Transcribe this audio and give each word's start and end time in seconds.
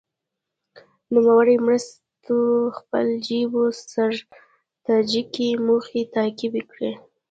نوموړو 1.13 1.55
مرستو 1.65 2.37
خپل 2.77 3.05
جیو 3.25 3.63
ستراتیجیکې 3.79 5.49
موخې 5.65 6.01
تعقیب 6.15 6.53
کړې. 6.71 6.91